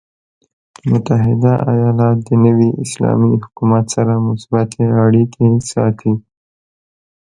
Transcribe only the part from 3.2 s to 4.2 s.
حکومت سره